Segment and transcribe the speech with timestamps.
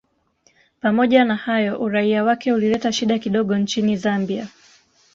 [0.81, 4.47] Pamoja na hayo uraia wake ulileta shida kidogo nchini Zambia